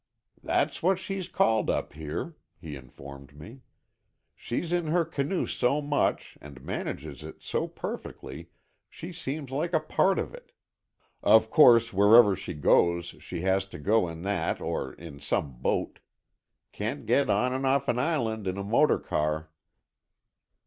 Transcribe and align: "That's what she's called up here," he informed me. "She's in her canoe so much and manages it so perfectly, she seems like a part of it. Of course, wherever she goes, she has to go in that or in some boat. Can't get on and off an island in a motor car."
"That's 0.41 0.81
what 0.81 0.97
she's 0.97 1.29
called 1.29 1.69
up 1.69 1.93
here," 1.93 2.35
he 2.59 2.75
informed 2.75 3.37
me. 3.37 3.61
"She's 4.33 4.73
in 4.73 4.87
her 4.87 5.05
canoe 5.05 5.45
so 5.45 5.79
much 5.79 6.39
and 6.41 6.59
manages 6.63 7.21
it 7.21 7.43
so 7.43 7.67
perfectly, 7.67 8.49
she 8.89 9.11
seems 9.11 9.51
like 9.51 9.73
a 9.73 9.79
part 9.79 10.17
of 10.17 10.33
it. 10.33 10.53
Of 11.21 11.51
course, 11.51 11.93
wherever 11.93 12.35
she 12.35 12.55
goes, 12.55 13.13
she 13.19 13.41
has 13.41 13.67
to 13.67 13.77
go 13.77 14.07
in 14.07 14.23
that 14.23 14.59
or 14.59 14.91
in 14.93 15.19
some 15.19 15.59
boat. 15.61 15.99
Can't 16.71 17.05
get 17.05 17.29
on 17.29 17.53
and 17.53 17.67
off 17.67 17.87
an 17.87 17.99
island 17.99 18.47
in 18.47 18.57
a 18.57 18.63
motor 18.63 18.97
car." 18.97 19.51